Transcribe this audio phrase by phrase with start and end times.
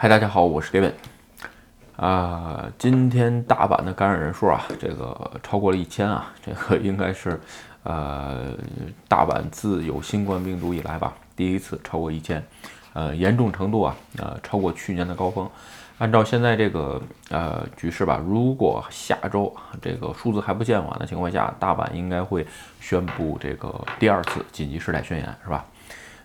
[0.00, 0.92] 嗨，大家好，我是 David。
[1.96, 7.40] 啊，今天大阪的感染人数啊，这个超过了一千啊， 这个应该是
[7.82, 8.52] 呃
[9.08, 12.40] 大阪自有新冠病毒以来吧，第一次超过一千。
[12.92, 15.50] 呃，严重程度啊，呃，超过去年的高峰。
[15.98, 19.52] 按照现在这个呃局势吧，如果下周
[19.82, 22.46] 这个数字还不见缓的情况下，大阪应该会
[22.80, 25.64] 宣布这个第二次紧急事态宣言，是吧？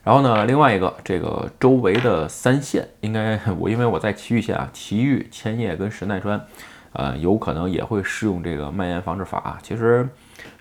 [0.03, 6.39] 然后呢，另外一个，这个周围的三线应该 我因为我在埼玉县啊，埼玉、千叶跟神奈川，
[6.91, 9.57] 呃，有可能也会适用这个蔓延防治法。
[9.63, 10.07] 其实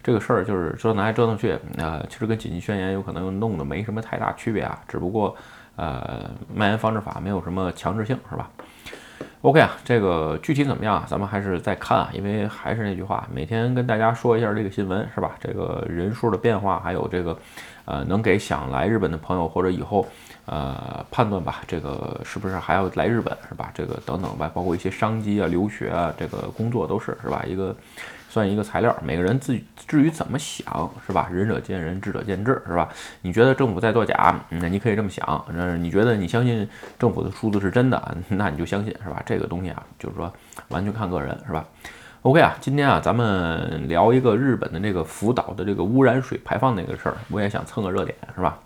[0.01, 5.35] 这个事儿就是折腾来折腾去，呃，其实跟紧急宣言有可能弄的没什么太大区别啊，只不过
[5.75, 8.49] 呃，蔓延防治法没有什么强制性，是吧
[9.43, 15.33] ？OK 啊，这个具体怎么样啊，咱们还是再看啊，因为还是那句话，每天跟大家说一下这个新闻，是吧？
[15.39, 17.37] 这个人数的变化，还有这个。
[17.85, 20.07] 呃，能给想来日本的朋友或者以后，
[20.47, 23.73] 呃，判断吧，这个是不是还要来日本，是吧？
[23.75, 27.43] 这个等等吧，包括一些商机啊、留学啊，这个工作都是，是吧？
[27.45, 27.75] 一个
[28.33, 31.29] 算一个材料，每个人自己至于怎么想，是吧？
[31.31, 32.89] 仁者见仁，智者见智，是吧？
[33.21, 36.67] 你觉得政府在作假，那你可以这么想；那你觉得你相信
[36.99, 39.23] 政府的数字是真的，那你就相信，是吧？
[39.27, 40.33] 这个东西啊，就是说
[40.69, 41.63] 完全看个人，是吧
[42.23, 48.59] ？OK 啊，今天啊，咱们聊一个日本的这个福岛的这个污染水排放那个事儿，我也想蹭个热点，是吧？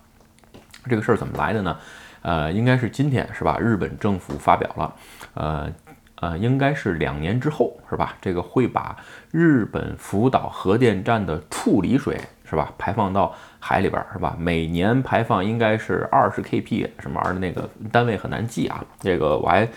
[0.88, 1.76] 这个事儿怎么来的呢？
[2.22, 3.58] 呃，应该是今天是吧？
[3.58, 4.94] 日本政府发表了，
[5.34, 5.68] 呃
[6.16, 8.16] 呃，应该是两年之后是吧？
[8.20, 8.96] 这个会把
[9.30, 14.36] 日本福岛核电站的处理水是吧排放到海里边是吧？
[14.38, 19.68] 每年排放应该是二十 kp 什么玩意儿的那个单位很难记啊，这个我还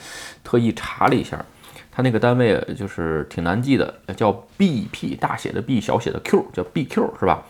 [0.43, 1.43] 特意查了一下。
[1.91, 7.43] 它那个单位就是挺难记的，叫 BP，大写的 B，小写的 Q，叫 BQ 是吧？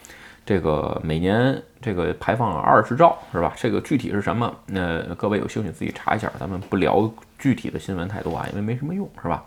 [0.49, 3.53] 这个每年这个排放二十兆是吧？
[3.55, 4.51] 这个具体是什么？
[4.65, 9.43] 那各位有兴趣自己查一下，咱们不聊具体的新闻太多啊，因为没什么用是吧？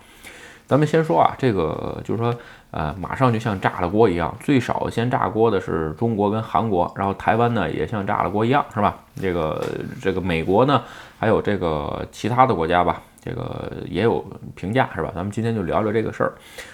[0.69, 2.33] 咱们先说啊，这个就是说，
[2.71, 8.95] 呃，马上就像炸了锅一样，最少先炸锅的是中国跟韩国，然后台湾呢也像炸了锅一样是吧？
[9.21, 9.61] 这个
[10.01, 10.81] 这个美国呢，
[11.19, 13.03] 还有这个其他的国家吧。
[13.25, 14.25] 这个也有
[14.57, 15.13] 评价是吧？
[15.15, 16.33] 咱们今天就聊聊这个事儿。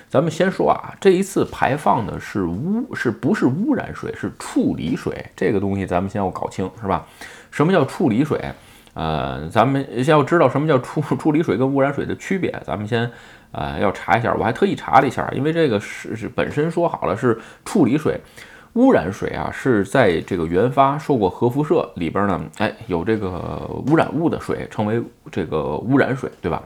[0.09, 4.14] 咱们先说啊，这一次排放的是污，是不是污染水？
[4.14, 5.22] 是处理水。
[5.36, 7.06] 这个东西咱们先要搞清是吧？
[7.50, 8.41] 什么叫处理水？
[8.94, 12.50] 呃，咱们先要知道什么叫处 处理水跟污染水的区别。
[12.65, 13.09] 咱们先
[13.53, 18.19] 呃要查一下，我还特意查了一下，因为这个是是本身说好了是处理水。
[18.78, 25.03] 污染水啊，是在这个原发受过核辐射里边呢，哎，有这个污染物的水，称为
[25.33, 26.62] 这个污染水，对吧？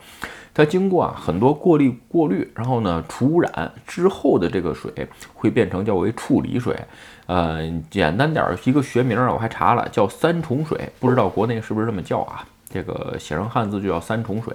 [0.53, 4.93] 它经过啊很多过滤过滤，然后呢除污染之后的这个水
[5.33, 6.77] 会变成叫为处理水。
[7.25, 12.45] 呃，简单点儿一个学名啊，我还查了，叫三重水，不知道国内是不是这么叫啊？
[12.69, 14.55] 这个写成汉字就叫三重水。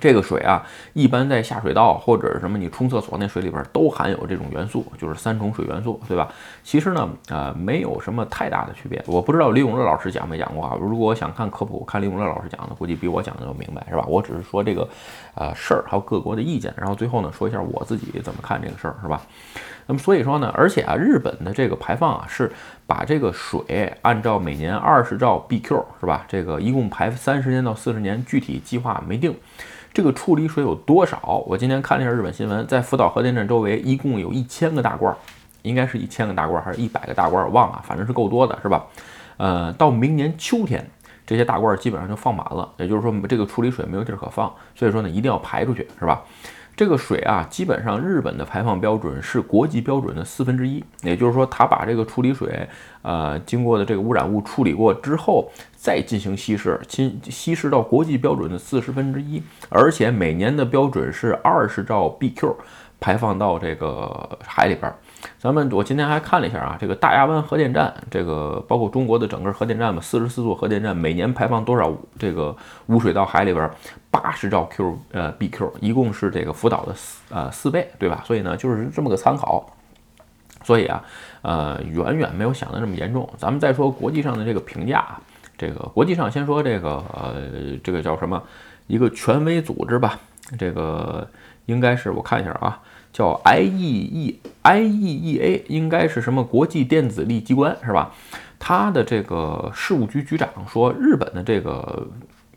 [0.00, 6.28] 这个水啊，一般在下水道或者是什么你冲厕所那水里边都含有这种元素，就是三重水元素，对吧？
[6.62, 9.02] 其实呢，呃，没有什么太大的区别。
[9.06, 10.76] 我不知道李永乐老师讲没讲过啊？
[10.80, 14.04] 如果想看科普，看李永乐老师讲的，估计比我讲的要明白，是吧？
[14.08, 14.88] 我只是说这个，
[15.34, 19.20] 呃，事儿还有各国的意见，然后最后呢，说一下我自己怎么看这个事儿，是吧？
[19.86, 22.50] 那么所以说呢，而且啊，日本的这个排放啊，是
[22.86, 26.24] 把这个水按照每年二十兆 BQ，是吧？
[26.26, 29.34] 这个一共排三十年到四十年，具体计划没定。
[29.94, 31.44] 这个处理水有多少？
[31.46, 35.16] 我今天看了一下日本新闻，在福岛核电站周围一共有一千个大罐，
[35.62, 38.84] 应该是一千个大罐还是一百个大罐，我忘了，反正是够多的，是吧？
[39.36, 40.84] 呃，到明年秋天，
[41.24, 46.20] 这些大罐基本上就放满了，也就是说这个处理水没有地儿可放，所以说呢，一定要排出去，是吧？
[46.76, 52.68] 这个水啊，基本上日本的排放标准是国际标准的四分之一，也就是说，它把这个处理水，
[53.02, 62.56] 呃，经过的这个污染物处理过之后，再进行稀释，稀稀释到国际标准的四十分之一，而且每年的标准是二十兆 BQ
[62.98, 64.92] 排放到这个海里边。
[65.38, 72.54] 咱们我今天还看了一下啊，这个大亚湾核电站，这个包括中国的整个核电站嘛，四十四座核电站每年排放多少这个
[72.86, 73.70] 污水到海里边？
[74.14, 78.22] 八十兆 Q 呃 BQ，一共是这个福岛的四呃四倍，对吧？
[78.24, 79.68] 所以呢，就是这么个参考。
[80.62, 81.02] 所以啊，
[81.42, 83.28] 呃，远远没有想的那么严重。
[83.36, 85.04] 咱们再说国际上的这个评价，
[85.58, 88.40] 这个国际上先说这个呃这个叫什么
[88.86, 90.16] 一个权威组织吧，
[90.56, 91.28] 这个
[91.66, 92.80] 应该是我看一下啊。
[93.12, 98.12] 叫 IEE IEEA，应该是什么国际电子力机关是吧？
[98.58, 102.08] 他的这个事务局局长说，日本的这个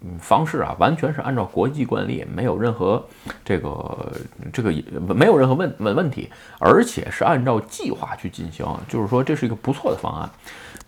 [0.01, 3.03] 嗯方式啊，完全是按照国际惯例，没有任何
[3.43, 4.11] 这个
[4.53, 6.29] 这个也没有任何问问问题，
[6.59, 10.29] 而且是按照计划去进行，就是说这是一个不错的方案。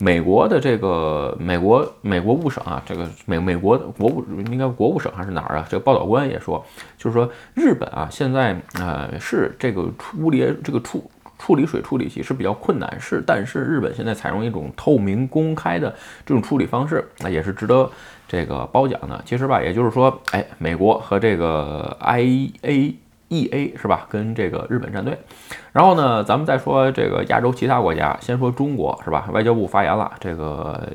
[0.02, 5.68] 美国的这个美国美国务省啊，这个美美国的国务应该国务省还是哪儿啊？
[5.70, 6.66] 这个报道官也说，
[6.98, 15.89] 就是说日本啊，现在呃是这个处理这个处处理水处理器是比较困难，是但是日本现在采用一种透明公开的
[16.25, 17.89] 这种处理方式，那也是值得
[18.27, 19.19] 这个褒奖的。
[19.25, 22.95] 其实吧，也就是说，哎，美国和这个 I A。
[23.31, 24.07] E A 是吧？
[24.09, 25.15] 跟这个日本战队，
[25.71, 29.30] 然后呢，咱们再说这个亚洲其他国家，先说中国是吧？
[29.31, 30.91] 外交部发言了，这个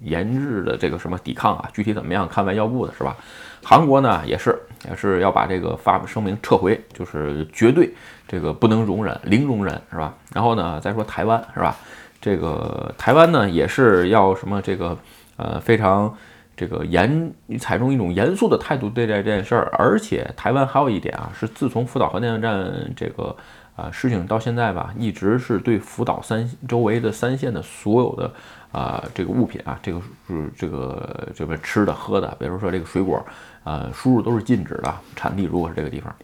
[0.00, 3.14] 研制的这个什么抵抗啊，具体怎么样看外交部的是吧？
[3.62, 4.58] 韩国呢也是
[4.88, 7.92] 也是要把这个发声明撤回，就是绝对
[8.26, 10.14] 这个不能容忍，零容忍是吧？
[10.34, 11.76] 然后呢，再说台湾是吧？
[12.20, 14.98] 这个台湾呢也是要什么这个
[15.36, 16.14] 呃非常。
[16.60, 23.36] 这个严，采用一种严肃的态度对待这件事儿，而且台湾还有一点啊，是自从福岛核电站这个
[23.76, 28.32] 啊事情到现在吧，一直是对福岛三周围的三县的所有的
[28.72, 33.24] 啊这个物品啊，这个是这个这个吃的喝的，比如说这个水果
[33.64, 36.14] 啊，输入都是禁止的，产地如果是这个地方。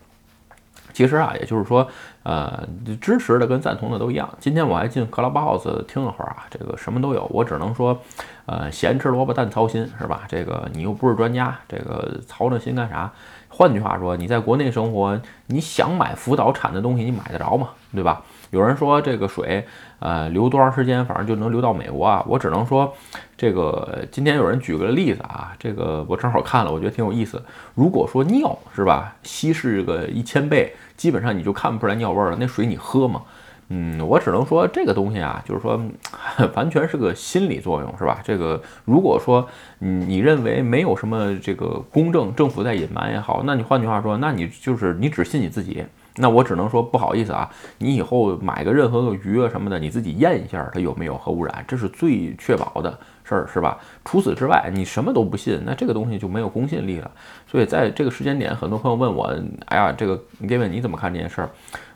[0.92, 1.88] 其实啊，也就是说，
[2.22, 2.64] 呃，
[3.00, 4.28] 支持的跟赞同的都一样。
[4.38, 7.26] 今天我还进 Clubhouse 听了会儿啊，这个什么都有。
[7.32, 8.00] 我只能说，
[8.46, 10.22] 呃，咸吃萝卜淡操心是吧？
[10.28, 13.10] 这个你又不是专家，这个操那心干啥？
[13.48, 17.70] 换句话说，你在国内生活，你想买福岛产的东西，你买得着吗？
[17.92, 18.22] 对吧？
[18.54, 19.66] 有人说这个水，
[19.98, 22.24] 呃，流多长时间，反正就能流到美国啊。
[22.28, 22.94] 我只能说，
[23.36, 27.42] 这个今天有人举个例子啊，这个我正好看了，我觉得挺有意思。
[27.74, 30.72] 如果说尿是吧，稀释个一千倍。
[30.96, 33.22] 基本上你就看不出来尿味了，那水你喝吗？
[33.70, 35.80] 嗯，我只能说这个东西啊，就是说
[36.54, 38.20] 完全是个心理作用，是吧？
[38.22, 39.48] 这个如果说
[39.80, 45.84] 你你认为没有什么这个公正，政府在隐瞒也好，那你换句话说，那你就是你只信你自己。
[46.16, 52.98] 那我只能说不好意思啊，你以后买个任何个鱼啊什么的，你自己验一下它有没有核污染，这是最确保的。
[53.26, 53.78] 事儿是吧？
[54.04, 57.10] 除此之外，你什么都不信，那这个东西就没有公信力了。
[57.50, 59.34] 所以在这个时间点，很多朋友问我，
[59.64, 61.48] 哎呀，这个 Gavin 你怎么看这件事儿？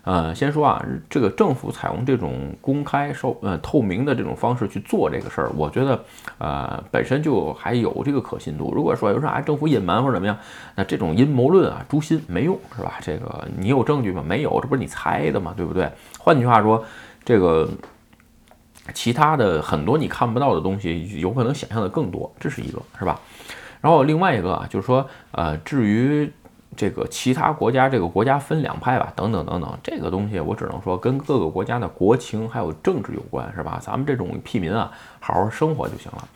[0.09, 6.03] 呃，先说啊，这个政府采用这种公开、收呃透明的这种方式去做这个事儿，我觉得
[6.39, 8.73] 呃本身就还有这个可信度。
[8.75, 10.35] 如果说有说啊政府隐瞒或者怎么样，
[10.77, 12.95] 那这种阴谋论啊诛心没用是吧？
[13.03, 14.25] 这个你有证据吗？
[14.27, 15.53] 没有，这不是你猜的吗？
[15.55, 15.91] 对不对？
[16.19, 16.83] 换句话说，
[17.23, 17.69] 这个。
[18.95, 23.21] 其他的很多你看不到的东西，有可能想象的更多，这是一个，是吧？
[23.83, 26.33] 然后另外一个啊，就是说，呃，至于
[26.79, 33.81] 这个其他国家，这个国家分两派吧，等等等等，这个东西我只能说跟各个国家的国情还有政治有关，是吧？
[33.83, 34.89] 咱们这种屁民啊，
[35.19, 36.29] 好好生活就行了。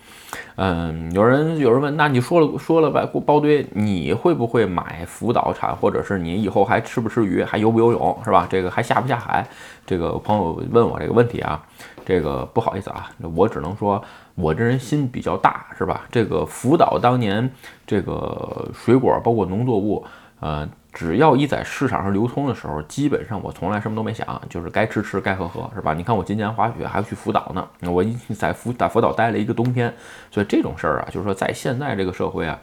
[0.56, 8.44] 嗯，有人有人问，那你说了说了吧，包堆，你会不会买福岛产，或者是你以后还吃不吃鱼，还游不游泳，是吧？
[8.50, 9.46] 这个还下不下海？
[9.86, 11.62] 这个朋友问我这个问题啊。
[12.04, 14.02] 这个不好意思啊，我只能说，
[14.34, 16.02] 我这人心比较大，是吧？
[16.10, 17.48] 这个福岛当年
[17.86, 20.04] 这个水果包括农作物，
[20.42, 25.94] 呃，只要一在市场上流通的时候，基本上我从来什么都没想，就是该吃吃，该喝喝，是吧？
[25.94, 29.94] 你看我今年滑雪还要去福岛呢，我一在福在福岛待了一个冬天，
[30.32, 32.58] 所以这种事儿啊，就是说在现在这个社会啊。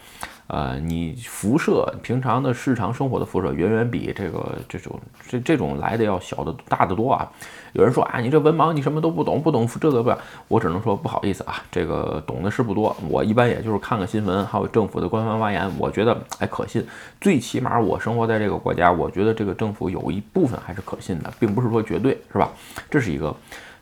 [0.50, 7.32] 呃，你辐射平常的日常生活的辐射远远比这个这种这这种来的要小的大得多啊！
[7.74, 10.12] 有人说啊，你这文盲，你什么都不懂，不懂这个不？
[10.48, 12.96] 我只能说不好意思啊，这个懂的是不多。
[13.08, 16.84] 我一般也就是看个新闻，还有政府的官方发言，我觉得还可信。
[17.22, 22.50] 最起码我生活在这个国家，我觉得这个政府有一部分还是可信的，并不是说绝对，是吧？
[22.90, 23.36] 这是一个。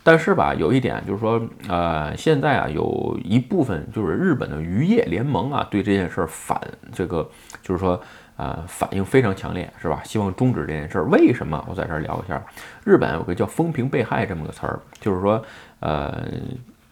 [0.10, 6.58] 但是吧，有一点就是说，呃，现在啊，有一部分就是日本的渔业联盟啊，对这件事儿反
[6.94, 7.30] 这个，
[7.62, 8.02] 就是说，
[8.38, 10.02] 呃，反应非常强烈，是吧？
[10.06, 11.06] 希望终止这件事儿。
[11.10, 11.62] 为什么？
[11.68, 12.42] 我在这儿聊一下，
[12.86, 15.44] 日本有个叫“风评被害”这么个词儿，就是说，
[15.82, 16.24] 呃。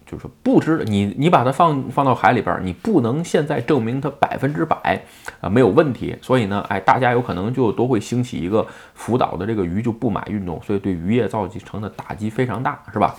[0.05, 5.01] 就是不知你，你把它放放到海里边，你不能现在证明它百分之百
[5.41, 6.15] 啊没有问题。
[6.21, 13.15] 所以呢，哎，大家有可能就都会兴起一个福岛的这个鱼就不买运动，所以对渔业造成的打击非常大，是吧？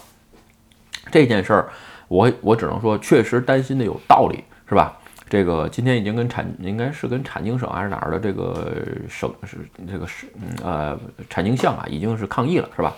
[1.11, 1.69] 这件事儿，
[2.09, 4.97] 我我只能说，确实担心的有道理，是吧？
[5.28, 8.73] 这个今天已经跟产应该是跟产经省还是哪儿的这个
[9.09, 9.59] 省是
[9.90, 10.28] 这个是
[10.62, 10.97] 呃
[11.28, 12.95] 产经项啊，已经是抗议了，是吧？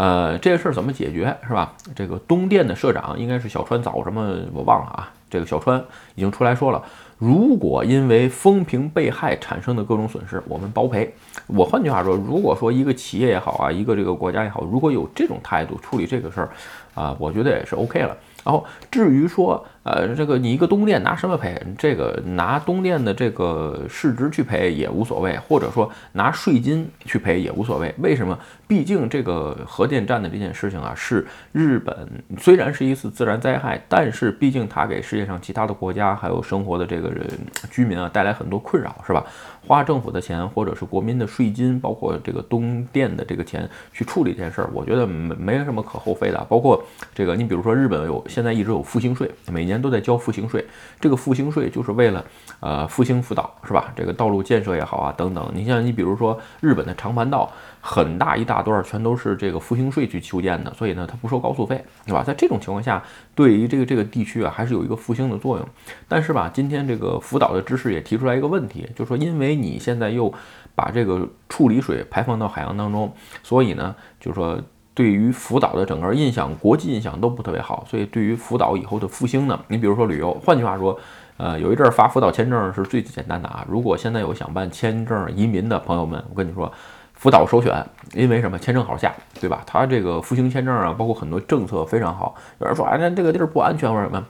[0.00, 1.74] 呃，这个事儿怎么解决是吧？
[1.94, 5.12] 这个东电的社长应该是小川早什么我忘了啊。
[5.28, 5.78] 这个小川
[6.14, 6.82] 已经出来说了，
[7.18, 11.12] 如果因为风评被害产生的各种损失，我们包赔。
[11.46, 16.48] 我换句话说，如果说一个企业也好啊，一个这个国家也好，如果有这种态度处理这个事儿，
[16.94, 18.16] 啊，我觉得也是 OK 了。
[18.44, 21.60] 然后至于说，呃，这个你一个东电拿什么赔？
[21.78, 27.94] 这个拿东电的这个市值去赔也无所谓，或者说拿税金去赔也无所谓。
[27.98, 28.38] 为什么？
[28.66, 37.26] 毕竟这个核电站的这件事情啊，是日本虽然是一次自然灾害，但是毕竟它给世界上其他的国家还有生活的这个人
[37.70, 39.24] 居民啊带来很多困扰，是吧？
[39.66, 46.38] 花政府的钱或者是国民的税金，包括这个东电的这个钱去处理这件事儿，我觉得没没什么可厚非的。
[46.48, 46.82] 包括
[47.12, 50.64] 这个，你比如说日本有现在一直有复兴税，每年都在交复兴税，
[50.98, 52.24] 这个复兴税就是为了
[52.60, 53.92] 呃复兴福岛，是吧？
[53.94, 55.50] 这个道路建设也好啊等等。
[55.52, 57.52] 你像你比如说日本的长盘道。
[57.82, 62.22] 很大一大段全都是这个复兴税去修建的，所以呢，它不收高速费，对吧？
[62.22, 63.02] 在这种情况下，
[63.34, 65.66] 对于这个这个地区啊，还是有一个复兴的作用。
[66.06, 70.30] 但是吧，今天这个福岛的知识也提出来一个问题，就是说，因为你现在又
[70.74, 73.10] 把这个处理水排放到海洋当中，
[73.42, 74.60] 所以呢，就是说，
[75.00, 77.86] 对于福岛的整个印象、国际印象都不特别好。
[77.88, 80.98] 所以，对于福岛以后的复兴呢，你比如说旅游，换句话说，
[81.38, 83.64] 呃，有一阵儿发福岛签证是最简单的啊。
[83.66, 86.70] 如果现在有想办签证移民的朋友们，我跟你说。
[87.14, 88.58] 福岛首选，因为什么？
[88.58, 89.62] 签证好下，对吧？
[89.66, 92.34] 它这个复兴签证啊，包括很多政策非常好。
[92.58, 94.24] 有人说，哎，那这个地儿不安全或者什么？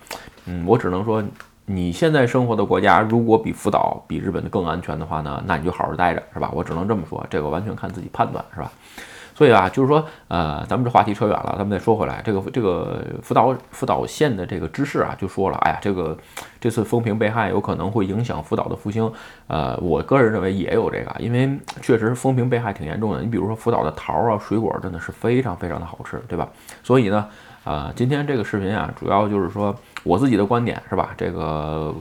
[0.47, 1.23] 嗯，我只能说，
[1.67, 6.51] 你现在生活的国家如果比福岛、比日本的更安全的话呢，那你就好好待着，是吧？
[6.53, 8.73] 我只能这么说，这个完全看自己判断，是吧？
[9.41, 16.15] 所以啊，就是说，呃，咱们这话题扯远了，咱们再说回来，这个这个福岛福岛县的这个知事啊，就说了，哎呀，这个
[16.61, 19.11] 这次风评被害有可能会影响福岛的复兴。
[19.47, 23.23] 呃，我个人认为也有这个，因为确实风评被害挺严重的。
[23.23, 26.47] 你比如说福岛的桃啊，水果真的是非常非常的好吃，对吧？
[26.83, 27.27] 所以呢，
[27.65, 31.15] 啊，今天这个视频啊，主要就是说我自己的观点是吧？
[31.17, 31.95] 这个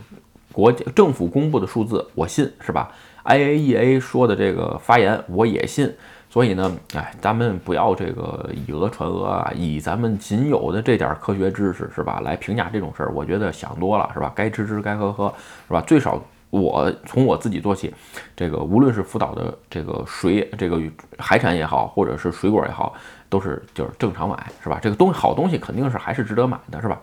[0.51, 2.91] 国家政府公布的数字我信是吧
[3.23, 5.89] ？IAEA 说的这个发言我也信。
[6.29, 14.31] 所以呢，哎，咱们不要这个以讹传讹啊，以咱们仅有的这点科学知识是吧，来评价这种事儿，我觉得想多了是吧？
[14.35, 15.33] 该吃吃，该喝喝
[15.67, 15.81] 是吧？
[15.81, 16.21] 最少
[16.51, 17.93] 我从我自己做起，
[18.35, 20.79] 这个无论是福岛的这个水，这个
[21.17, 22.93] 海产也好，或者是水果也好，
[23.27, 24.79] 都是就是正常买是吧？
[24.79, 27.01] 这个东西好东西肯定是还是值得买的是吧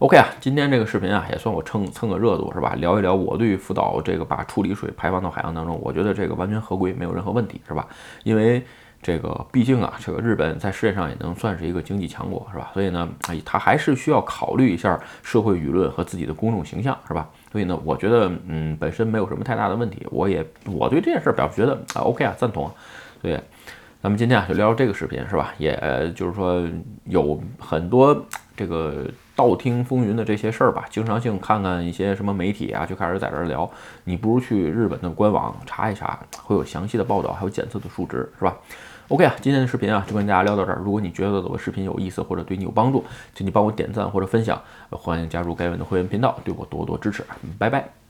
[0.00, 2.74] ？OK 啊，今天这个视频啊，也算我蹭蹭个热度是吧？
[2.76, 7.86] 聊一聊我对于福岛这个把处理水排放到海洋当中，我觉得这个完全合规，没有任何问题是吧？
[8.24, 8.62] 因为
[9.00, 12.70] 这个毕竟啊，这个日本在世界上也能算是一个经济强国是吧？
[12.74, 17.28] 所以呢，哎，他还是需要考虑一下社会舆论和自己的公众形象是吧？
[17.52, 22.70] 所以呢，我觉得嗯，本身没有什么太大的问题，我也我对这件事表示觉得啊 OK 啊，赞同。
[23.22, 23.40] 对，
[24.02, 25.54] 咱们今天啊就聊聊这个视频是吧？
[25.58, 25.78] 也
[26.14, 26.62] 就是说
[27.04, 28.14] 有很多
[28.56, 29.06] 这个。
[29.36, 33.68] 道听风云的这些事儿吧，经常性看看一些什么媒体啊，就开始在这儿聊。
[34.04, 38.56] 你不如去日本的官网查一查，会有详细的报道，还有检测的数值，是吧
[39.08, 40.80] ？OK 啊，今天的视频啊就跟大家聊到这儿。
[40.84, 47.24] 如果你觉得我的视频有意思或者对你有帮助，请你帮我点赞或者分享，欢迎加入该文的会员频道，对我多多支持。
[47.58, 48.03] 拜拜。